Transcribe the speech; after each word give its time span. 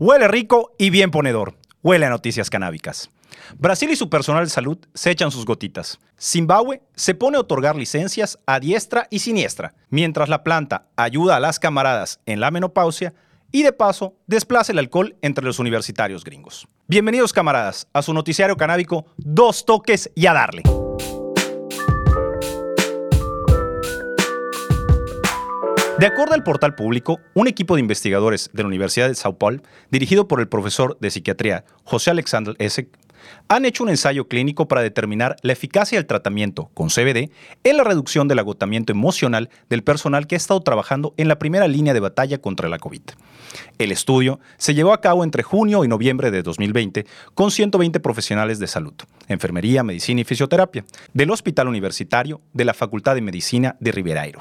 Huele 0.00 0.28
rico 0.28 0.72
y 0.78 0.88
bien 0.88 1.10
ponedor. 1.10 1.58
Huele 1.82 2.06
a 2.06 2.08
noticias 2.08 2.48
canábicas. 2.48 3.10
Brasil 3.58 3.90
y 3.90 3.96
su 3.96 4.08
personal 4.08 4.44
de 4.44 4.50
salud 4.50 4.78
se 4.94 5.10
echan 5.10 5.30
sus 5.30 5.44
gotitas. 5.44 5.98
Zimbabue 6.18 6.80
se 6.94 7.14
pone 7.14 7.36
a 7.36 7.40
otorgar 7.40 7.76
licencias 7.76 8.38
a 8.46 8.60
diestra 8.60 9.08
y 9.10 9.18
siniestra, 9.18 9.74
mientras 9.90 10.30
la 10.30 10.42
planta 10.42 10.86
ayuda 10.96 11.36
a 11.36 11.40
las 11.40 11.58
camaradas 11.58 12.18
en 12.24 12.40
la 12.40 12.50
menopausia 12.50 13.12
y 13.52 13.62
de 13.62 13.74
paso 13.74 14.14
desplaza 14.26 14.72
el 14.72 14.78
alcohol 14.78 15.16
entre 15.20 15.44
los 15.44 15.58
universitarios 15.58 16.24
gringos. 16.24 16.66
Bienvenidos 16.88 17.34
camaradas 17.34 17.86
a 17.92 18.00
su 18.00 18.14
noticiario 18.14 18.56
canábico 18.56 19.04
Dos 19.18 19.66
toques 19.66 20.10
y 20.14 20.24
a 20.24 20.32
darle. 20.32 20.62
De 26.00 26.06
acuerdo 26.06 26.32
al 26.32 26.42
portal 26.42 26.74
público, 26.74 27.20
un 27.34 27.46
equipo 27.46 27.74
de 27.74 27.82
investigadores 27.82 28.48
de 28.54 28.62
la 28.62 28.68
Universidad 28.68 29.08
de 29.08 29.14
Sao 29.14 29.36
Paulo, 29.36 29.60
dirigido 29.90 30.26
por 30.26 30.40
el 30.40 30.48
profesor 30.48 30.96
de 30.98 31.10
psiquiatría 31.10 31.66
José 31.84 32.10
Alexander 32.10 32.56
Essek, 32.58 32.88
han 33.48 33.66
hecho 33.66 33.82
un 33.82 33.90
ensayo 33.90 34.26
clínico 34.26 34.66
para 34.66 34.80
determinar 34.80 35.36
la 35.42 35.52
eficacia 35.52 35.98
del 35.98 36.06
tratamiento 36.06 36.70
con 36.72 36.88
CBD 36.88 37.30
en 37.64 37.76
la 37.76 37.84
reducción 37.84 38.28
del 38.28 38.38
agotamiento 38.38 38.92
emocional 38.92 39.50
del 39.68 39.84
personal 39.84 40.26
que 40.26 40.36
ha 40.36 40.38
estado 40.38 40.62
trabajando 40.62 41.12
en 41.18 41.28
la 41.28 41.38
primera 41.38 41.68
línea 41.68 41.92
de 41.92 42.00
batalla 42.00 42.38
contra 42.38 42.70
la 42.70 42.78
COVID. 42.78 43.02
El 43.76 43.92
estudio 43.92 44.40
se 44.56 44.72
llevó 44.72 44.94
a 44.94 45.02
cabo 45.02 45.22
entre 45.22 45.42
junio 45.42 45.84
y 45.84 45.88
noviembre 45.88 46.30
de 46.30 46.42
2020 46.42 47.04
con 47.34 47.50
120 47.50 48.00
profesionales 48.00 48.58
de 48.58 48.68
salud, 48.68 48.94
enfermería, 49.28 49.82
medicina 49.82 50.22
y 50.22 50.24
fisioterapia, 50.24 50.82
del 51.12 51.30
Hospital 51.30 51.68
Universitario 51.68 52.40
de 52.54 52.64
la 52.64 52.72
Facultad 52.72 53.16
de 53.16 53.20
Medicina 53.20 53.76
de 53.80 53.92
Ribeirão. 53.92 54.40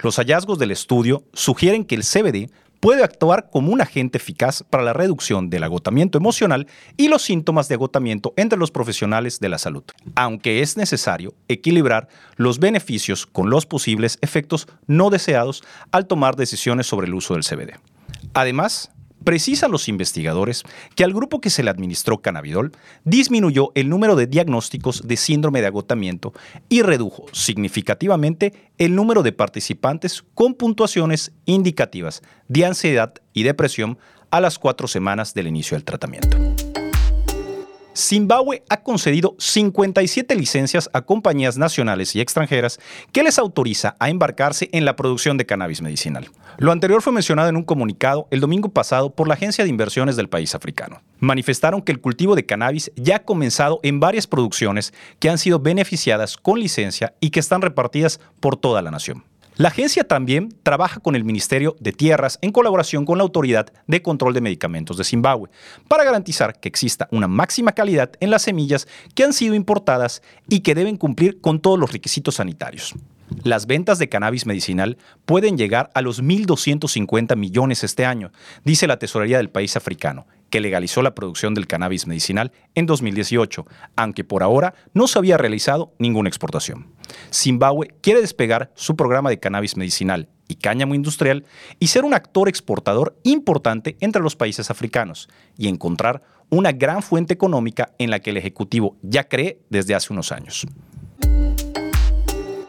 Los 0.00 0.16
hallazgos 0.16 0.58
del 0.58 0.70
estudio 0.70 1.24
sugieren 1.32 1.84
que 1.84 1.94
el 1.94 2.02
CBD 2.02 2.50
puede 2.80 3.02
actuar 3.02 3.50
como 3.50 3.72
un 3.72 3.80
agente 3.80 4.18
eficaz 4.18 4.62
para 4.62 4.82
la 4.82 4.92
reducción 4.92 5.50
del 5.50 5.64
agotamiento 5.64 6.18
emocional 6.18 6.66
y 6.96 7.08
los 7.08 7.22
síntomas 7.22 7.68
de 7.68 7.74
agotamiento 7.74 8.32
entre 8.36 8.58
los 8.58 8.70
profesionales 8.70 9.40
de 9.40 9.48
la 9.48 9.58
salud, 9.58 9.82
aunque 10.14 10.62
es 10.62 10.76
necesario 10.76 11.34
equilibrar 11.48 12.08
los 12.36 12.58
beneficios 12.58 13.26
con 13.26 13.50
los 13.50 13.66
posibles 13.66 14.18
efectos 14.20 14.68
no 14.86 15.10
deseados 15.10 15.62
al 15.90 16.06
tomar 16.06 16.36
decisiones 16.36 16.86
sobre 16.86 17.06
el 17.06 17.14
uso 17.14 17.34
del 17.34 17.44
CBD. 17.44 17.78
Además, 18.34 18.92
Precisan 19.24 19.70
los 19.70 19.88
investigadores 19.88 20.62
que 20.94 21.04
al 21.04 21.12
grupo 21.12 21.40
que 21.40 21.50
se 21.50 21.62
le 21.62 21.70
administró 21.70 22.18
cannabidol 22.18 22.72
disminuyó 23.04 23.72
el 23.74 23.88
número 23.88 24.16
de 24.16 24.26
diagnósticos 24.26 25.06
de 25.06 25.16
síndrome 25.16 25.60
de 25.60 25.66
agotamiento 25.66 26.32
y 26.68 26.82
redujo 26.82 27.26
significativamente 27.32 28.54
el 28.78 28.94
número 28.94 29.22
de 29.22 29.32
participantes 29.32 30.24
con 30.34 30.54
puntuaciones 30.54 31.32
indicativas 31.44 32.22
de 32.48 32.64
ansiedad 32.64 33.14
y 33.32 33.42
depresión 33.42 33.98
a 34.30 34.40
las 34.40 34.58
cuatro 34.58 34.88
semanas 34.88 35.34
del 35.34 35.46
inicio 35.46 35.76
del 35.76 35.84
tratamiento. 35.84 36.47
Zimbabue 37.98 38.62
ha 38.68 38.82
concedido 38.82 39.34
57 39.38 40.36
licencias 40.36 40.88
a 40.92 41.02
compañías 41.02 41.58
nacionales 41.58 42.14
y 42.14 42.20
extranjeras 42.20 42.78
que 43.10 43.24
les 43.24 43.40
autoriza 43.40 43.96
a 43.98 44.08
embarcarse 44.08 44.68
en 44.72 44.84
la 44.84 44.94
producción 44.94 45.36
de 45.36 45.46
cannabis 45.46 45.82
medicinal. 45.82 46.28
Lo 46.58 46.70
anterior 46.70 47.02
fue 47.02 47.12
mencionado 47.12 47.48
en 47.48 47.56
un 47.56 47.64
comunicado 47.64 48.28
el 48.30 48.38
domingo 48.38 48.68
pasado 48.68 49.10
por 49.10 49.26
la 49.26 49.34
Agencia 49.34 49.64
de 49.64 49.70
Inversiones 49.70 50.14
del 50.14 50.28
país 50.28 50.54
africano. 50.54 51.02
Manifestaron 51.18 51.82
que 51.82 51.90
el 51.90 52.00
cultivo 52.00 52.36
de 52.36 52.46
cannabis 52.46 52.92
ya 52.94 53.16
ha 53.16 53.24
comenzado 53.24 53.80
en 53.82 53.98
varias 53.98 54.28
producciones 54.28 54.94
que 55.18 55.28
han 55.28 55.38
sido 55.38 55.58
beneficiadas 55.58 56.36
con 56.36 56.60
licencia 56.60 57.14
y 57.18 57.30
que 57.30 57.40
están 57.40 57.62
repartidas 57.62 58.20
por 58.38 58.56
toda 58.56 58.80
la 58.80 58.92
nación. 58.92 59.24
La 59.58 59.70
agencia 59.70 60.04
también 60.04 60.54
trabaja 60.62 61.00
con 61.00 61.16
el 61.16 61.24
Ministerio 61.24 61.74
de 61.80 61.90
Tierras 61.90 62.38
en 62.42 62.52
colaboración 62.52 63.04
con 63.04 63.18
la 63.18 63.24
Autoridad 63.24 63.72
de 63.88 64.02
Control 64.02 64.32
de 64.32 64.40
Medicamentos 64.40 64.96
de 64.96 65.02
Zimbabue 65.02 65.50
para 65.88 66.04
garantizar 66.04 66.60
que 66.60 66.68
exista 66.68 67.08
una 67.10 67.26
máxima 67.26 67.72
calidad 67.72 68.12
en 68.20 68.30
las 68.30 68.42
semillas 68.42 68.86
que 69.16 69.24
han 69.24 69.32
sido 69.32 69.56
importadas 69.56 70.22
y 70.48 70.60
que 70.60 70.76
deben 70.76 70.96
cumplir 70.96 71.40
con 71.40 71.58
todos 71.58 71.76
los 71.76 71.92
requisitos 71.92 72.36
sanitarios. 72.36 72.94
Las 73.42 73.66
ventas 73.66 73.98
de 73.98 74.08
cannabis 74.08 74.46
medicinal 74.46 74.96
pueden 75.26 75.58
llegar 75.58 75.90
a 75.92 76.02
los 76.02 76.22
1.250 76.22 77.34
millones 77.34 77.82
este 77.82 78.06
año, 78.06 78.30
dice 78.64 78.86
la 78.86 79.00
tesorería 79.00 79.38
del 79.38 79.50
país 79.50 79.76
africano, 79.76 80.28
que 80.50 80.60
legalizó 80.60 81.02
la 81.02 81.14
producción 81.14 81.54
del 81.54 81.66
cannabis 81.66 82.06
medicinal 82.06 82.52
en 82.74 82.86
2018, 82.86 83.66
aunque 83.96 84.24
por 84.24 84.42
ahora 84.42 84.74
no 84.94 85.06
se 85.06 85.18
había 85.18 85.36
realizado 85.36 85.92
ninguna 85.98 86.28
exportación. 86.28 86.92
Zimbabue 87.32 87.94
quiere 88.00 88.20
despegar 88.20 88.70
su 88.74 88.96
programa 88.96 89.30
de 89.30 89.40
cannabis 89.40 89.76
medicinal 89.76 90.28
y 90.48 90.56
cáñamo 90.56 90.94
industrial 90.94 91.44
y 91.78 91.88
ser 91.88 92.04
un 92.04 92.14
actor 92.14 92.48
exportador 92.48 93.18
importante 93.22 93.96
entre 94.00 94.22
los 94.22 94.36
países 94.36 94.70
africanos 94.70 95.28
y 95.56 95.68
encontrar 95.68 96.22
una 96.50 96.72
gran 96.72 97.02
fuente 97.02 97.34
económica 97.34 97.92
en 97.98 98.10
la 98.10 98.20
que 98.20 98.30
el 98.30 98.38
Ejecutivo 98.38 98.96
ya 99.02 99.24
cree 99.28 99.60
desde 99.68 99.94
hace 99.94 100.12
unos 100.12 100.32
años. 100.32 100.66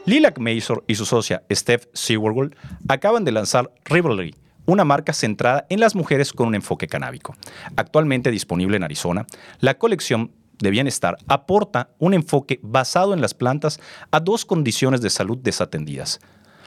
Lilac 0.05 0.39
Mazor 0.39 0.83
y 0.87 0.95
su 0.95 1.05
socia 1.05 1.43
Steph 1.51 1.85
Seward 1.93 2.55
acaban 2.87 3.23
de 3.23 3.31
lanzar 3.31 3.71
Rivalry, 3.85 4.35
una 4.69 4.85
marca 4.85 5.13
centrada 5.13 5.65
en 5.69 5.79
las 5.79 5.95
mujeres 5.95 6.33
con 6.33 6.47
un 6.47 6.55
enfoque 6.55 6.87
canábico. 6.87 7.35
Actualmente 7.75 8.31
disponible 8.31 8.77
en 8.77 8.83
Arizona, 8.83 9.25
la 9.59 9.77
colección 9.77 10.31
de 10.59 10.71
bienestar 10.71 11.17
aporta 11.27 11.89
un 11.99 12.13
enfoque 12.13 12.59
basado 12.61 13.13
en 13.13 13.21
las 13.21 13.33
plantas 13.33 13.79
a 14.11 14.19
dos 14.19 14.45
condiciones 14.45 15.01
de 15.01 15.09
salud 15.09 15.37
desatendidas, 15.37 16.19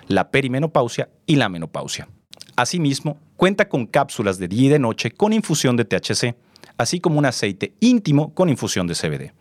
la 0.08 0.30
perimenopausia 0.30 1.10
y 1.26 1.36
la 1.36 1.48
menopausia. 1.48 2.08
Asimismo, 2.56 3.18
cuenta 3.36 3.68
con 3.68 3.86
cápsulas 3.86 4.38
de 4.38 4.48
día 4.48 4.66
y 4.66 4.68
de 4.70 4.78
noche 4.78 5.10
con 5.10 5.32
infusión 5.32 5.76
de 5.76 5.84
THC, 5.84 6.34
así 6.76 7.00
como 7.00 7.18
un 7.18 7.26
aceite 7.26 7.72
íntimo 7.80 8.34
con 8.34 8.48
infusión 8.48 8.86
de 8.86 8.94
CBD. 8.94 9.32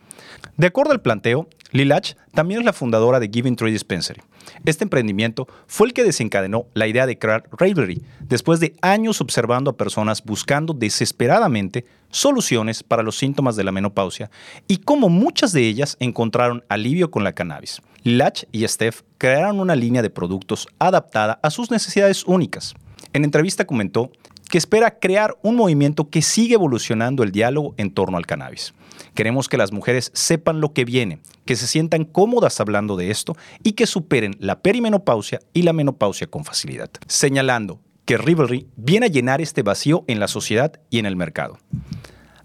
De 0.56 0.66
acuerdo 0.66 0.92
al 0.92 1.00
planteo, 1.00 1.48
Lilach 1.70 2.14
también 2.34 2.60
es 2.60 2.66
la 2.66 2.72
fundadora 2.72 3.20
de 3.20 3.30
Giving 3.32 3.56
Tree 3.56 3.72
Dispensary. 3.72 4.20
Este 4.64 4.84
emprendimiento 4.84 5.48
fue 5.66 5.86
el 5.86 5.94
que 5.94 6.04
desencadenó 6.04 6.66
la 6.74 6.86
idea 6.86 7.06
de 7.06 7.18
crear 7.18 7.44
Ravelry, 7.52 8.02
después 8.20 8.60
de 8.60 8.74
años 8.82 9.20
observando 9.20 9.70
a 9.70 9.76
personas 9.76 10.22
buscando 10.22 10.74
desesperadamente 10.74 11.86
soluciones 12.10 12.82
para 12.82 13.02
los 13.02 13.16
síntomas 13.16 13.56
de 13.56 13.64
la 13.64 13.72
menopausia 13.72 14.30
y 14.68 14.78
cómo 14.78 15.08
muchas 15.08 15.52
de 15.52 15.66
ellas 15.66 15.96
encontraron 16.00 16.64
alivio 16.68 17.10
con 17.10 17.24
la 17.24 17.32
cannabis. 17.32 17.80
Lilach 18.02 18.44
y 18.52 18.66
Steph 18.66 19.02
crearon 19.16 19.60
una 19.60 19.76
línea 19.76 20.02
de 20.02 20.10
productos 20.10 20.66
adaptada 20.78 21.38
a 21.42 21.50
sus 21.50 21.70
necesidades 21.70 22.24
únicas. 22.26 22.74
En 23.12 23.24
entrevista 23.24 23.66
comentó 23.66 24.10
que 24.52 24.58
espera 24.58 24.98
crear 24.98 25.38
un 25.40 25.56
movimiento 25.56 26.10
que 26.10 26.20
sigue 26.20 26.56
evolucionando 26.56 27.22
el 27.22 27.32
diálogo 27.32 27.72
en 27.78 27.90
torno 27.90 28.18
al 28.18 28.26
cannabis. 28.26 28.74
Queremos 29.14 29.48
que 29.48 29.56
las 29.56 29.72
mujeres 29.72 30.10
sepan 30.12 30.60
lo 30.60 30.74
que 30.74 30.84
viene, 30.84 31.20
que 31.46 31.56
se 31.56 31.66
sientan 31.66 32.04
cómodas 32.04 32.60
hablando 32.60 32.96
de 32.96 33.10
esto 33.10 33.34
y 33.62 33.72
que 33.72 33.86
superen 33.86 34.36
la 34.40 34.60
perimenopausia 34.60 35.40
y 35.54 35.62
la 35.62 35.72
menopausia 35.72 36.26
con 36.26 36.44
facilidad, 36.44 36.90
señalando 37.06 37.80
que 38.04 38.18
Rivalry 38.18 38.66
viene 38.76 39.06
a 39.06 39.08
llenar 39.08 39.40
este 39.40 39.62
vacío 39.62 40.04
en 40.06 40.20
la 40.20 40.28
sociedad 40.28 40.78
y 40.90 40.98
en 40.98 41.06
el 41.06 41.16
mercado. 41.16 41.58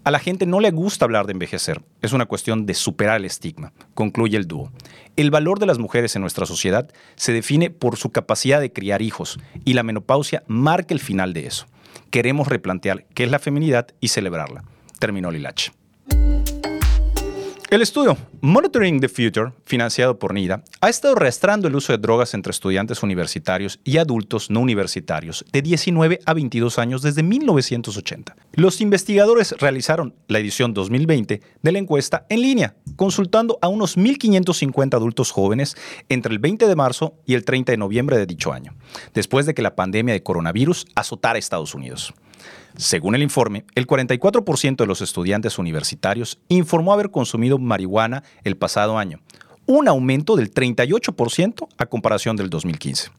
A 0.08 0.10
la 0.10 0.18
gente 0.18 0.46
no 0.46 0.60
le 0.60 0.70
gusta 0.70 1.04
hablar 1.04 1.26
de 1.26 1.32
envejecer, 1.32 1.82
es 2.00 2.14
una 2.14 2.24
cuestión 2.24 2.64
de 2.64 2.72
superar 2.72 3.18
el 3.18 3.26
estigma, 3.26 3.74
concluye 3.92 4.38
el 4.38 4.48
dúo. 4.48 4.72
El 5.16 5.30
valor 5.30 5.58
de 5.58 5.66
las 5.66 5.78
mujeres 5.78 6.16
en 6.16 6.22
nuestra 6.22 6.46
sociedad 6.46 6.90
se 7.14 7.34
define 7.34 7.68
por 7.68 7.98
su 7.98 8.10
capacidad 8.10 8.58
de 8.58 8.72
criar 8.72 9.02
hijos 9.02 9.38
y 9.66 9.74
la 9.74 9.82
menopausia 9.82 10.44
marca 10.46 10.94
el 10.94 11.00
final 11.00 11.34
de 11.34 11.46
eso 11.46 11.66
queremos 12.10 12.48
replantear 12.48 13.04
qué 13.14 13.24
es 13.24 13.30
la 13.30 13.38
feminidad 13.38 13.88
y 14.00 14.08
celebrarla. 14.08 14.64
Terminó 14.98 15.30
Lilach. 15.30 15.77
El 17.70 17.82
estudio 17.82 18.16
Monitoring 18.40 18.98
the 18.98 19.10
Future, 19.10 19.52
financiado 19.66 20.18
por 20.18 20.32
NIDA, 20.32 20.64
ha 20.80 20.88
estado 20.88 21.16
arrastrando 21.16 21.68
el 21.68 21.76
uso 21.76 21.92
de 21.92 21.98
drogas 21.98 22.32
entre 22.32 22.50
estudiantes 22.50 23.02
universitarios 23.02 23.78
y 23.84 23.98
adultos 23.98 24.50
no 24.50 24.60
universitarios 24.60 25.44
de 25.52 25.60
19 25.60 26.20
a 26.24 26.32
22 26.32 26.78
años 26.78 27.02
desde 27.02 27.22
1980. 27.22 28.36
Los 28.54 28.80
investigadores 28.80 29.54
realizaron 29.58 30.14
la 30.28 30.38
edición 30.38 30.72
2020 30.72 31.42
de 31.60 31.72
la 31.72 31.78
encuesta 31.78 32.24
en 32.30 32.40
línea, 32.40 32.74
consultando 32.96 33.58
a 33.60 33.68
unos 33.68 33.98
1.550 33.98 34.94
adultos 34.94 35.30
jóvenes 35.30 35.76
entre 36.08 36.32
el 36.32 36.38
20 36.38 36.68
de 36.68 36.74
marzo 36.74 37.16
y 37.26 37.34
el 37.34 37.44
30 37.44 37.72
de 37.72 37.76
noviembre 37.76 38.16
de 38.16 38.24
dicho 38.24 38.50
año, 38.50 38.76
después 39.12 39.44
de 39.44 39.52
que 39.52 39.60
la 39.60 39.76
pandemia 39.76 40.14
de 40.14 40.22
coronavirus 40.22 40.86
azotara 40.94 41.38
Estados 41.38 41.74
Unidos. 41.74 42.14
Según 42.76 43.14
el 43.14 43.22
informe, 43.22 43.64
el 43.74 43.86
44% 43.86 44.76
de 44.76 44.86
los 44.86 45.00
estudiantes 45.00 45.58
universitarios 45.58 46.38
informó 46.48 46.92
haber 46.92 47.10
consumido 47.10 47.58
marihuana 47.58 48.22
el 48.44 48.56
pasado 48.56 48.98
año, 48.98 49.20
un 49.66 49.88
aumento 49.88 50.36
del 50.36 50.52
38% 50.52 51.68
a 51.76 51.86
comparación 51.86 52.36
del 52.36 52.50
2015. 52.50 53.10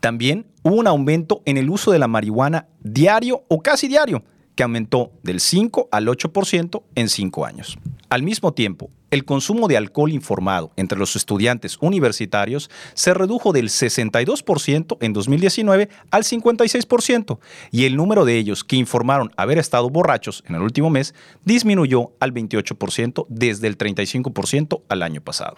También 0.00 0.46
hubo 0.62 0.76
un 0.76 0.86
aumento 0.86 1.42
en 1.44 1.56
el 1.56 1.70
uso 1.70 1.92
de 1.92 1.98
la 1.98 2.08
marihuana 2.08 2.66
diario 2.80 3.44
o 3.48 3.60
casi 3.60 3.86
diario, 3.86 4.22
que 4.54 4.62
aumentó 4.62 5.12
del 5.22 5.40
5 5.40 5.88
al 5.92 6.06
8% 6.06 6.82
en 6.94 7.08
5 7.08 7.46
años. 7.46 7.78
Al 8.08 8.22
mismo 8.22 8.52
tiempo, 8.52 8.90
el 9.10 9.24
consumo 9.24 9.68
de 9.68 9.76
alcohol 9.76 10.12
informado 10.12 10.72
entre 10.76 10.98
los 10.98 11.16
estudiantes 11.16 11.78
universitarios 11.80 12.70
se 12.94 13.14
redujo 13.14 13.52
del 13.52 13.68
62% 13.68 14.98
en 15.00 15.12
2019 15.12 15.88
al 16.10 16.22
56% 16.22 17.38
y 17.70 17.84
el 17.84 17.96
número 17.96 18.24
de 18.24 18.36
ellos 18.36 18.64
que 18.64 18.76
informaron 18.76 19.32
haber 19.36 19.58
estado 19.58 19.90
borrachos 19.90 20.44
en 20.48 20.54
el 20.54 20.62
último 20.62 20.90
mes 20.90 21.14
disminuyó 21.44 22.12
al 22.20 22.32
28% 22.32 23.26
desde 23.28 23.66
el 23.66 23.76
35% 23.76 24.82
al 24.88 25.02
año 25.02 25.20
pasado. 25.20 25.56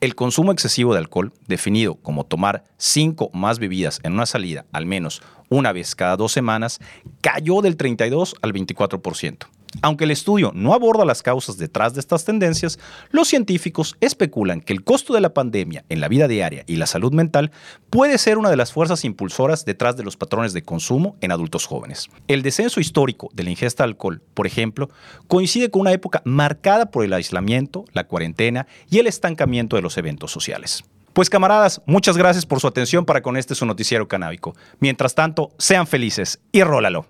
El 0.00 0.14
consumo 0.14 0.52
excesivo 0.52 0.92
de 0.92 0.98
alcohol, 0.98 1.32
definido 1.48 1.94
como 1.94 2.24
tomar 2.24 2.64
cinco 2.76 3.30
más 3.32 3.58
bebidas 3.58 3.98
en 4.02 4.12
una 4.12 4.26
salida 4.26 4.66
al 4.70 4.84
menos 4.84 5.22
una 5.48 5.72
vez 5.72 5.94
cada 5.94 6.16
dos 6.16 6.32
semanas, 6.32 6.80
cayó 7.20 7.62
del 7.62 7.76
32 7.76 8.34
al 8.42 8.52
24%. 8.52 9.46
Aunque 9.82 10.04
el 10.04 10.10
estudio 10.10 10.52
no 10.54 10.74
aborda 10.74 11.04
las 11.04 11.22
causas 11.22 11.58
detrás 11.58 11.94
de 11.94 12.00
estas 12.00 12.24
tendencias, 12.24 12.78
los 13.10 13.28
científicos 13.28 13.96
especulan 14.00 14.60
que 14.60 14.72
el 14.72 14.84
costo 14.84 15.14
de 15.14 15.20
la 15.20 15.34
pandemia 15.34 15.84
en 15.88 16.00
la 16.00 16.08
vida 16.08 16.28
diaria 16.28 16.64
y 16.66 16.76
la 16.76 16.86
salud 16.86 17.12
mental 17.12 17.50
puede 17.90 18.18
ser 18.18 18.38
una 18.38 18.50
de 18.50 18.56
las 18.56 18.72
fuerzas 18.72 19.04
impulsoras 19.04 19.64
detrás 19.64 19.96
de 19.96 20.04
los 20.04 20.16
patrones 20.16 20.52
de 20.52 20.62
consumo 20.62 21.16
en 21.20 21.32
adultos 21.32 21.66
jóvenes. 21.66 22.08
El 22.28 22.42
descenso 22.42 22.80
histórico 22.80 23.30
de 23.32 23.44
la 23.44 23.50
ingesta 23.50 23.84
de 23.84 23.90
alcohol, 23.90 24.22
por 24.34 24.46
ejemplo, 24.46 24.88
coincide 25.28 25.70
con 25.70 25.82
una 25.82 25.92
época 25.92 26.22
marcada 26.24 26.90
por 26.90 27.04
el 27.04 27.12
aislamiento, 27.12 27.84
la 27.92 28.06
cuarentena 28.06 28.66
y 28.90 28.98
el 28.98 29.06
estancamiento 29.06 29.76
de 29.76 29.82
los 29.82 29.96
eventos 29.98 30.30
sociales. 30.30 30.84
Pues 31.12 31.30
camaradas, 31.30 31.80
muchas 31.86 32.18
gracias 32.18 32.44
por 32.44 32.60
su 32.60 32.66
atención 32.66 33.06
para 33.06 33.22
con 33.22 33.38
este 33.38 33.54
su 33.54 33.64
noticiero 33.64 34.06
canábico. 34.06 34.54
Mientras 34.80 35.14
tanto, 35.14 35.50
sean 35.56 35.86
felices 35.86 36.40
y 36.52 36.62
rólalo. 36.62 37.06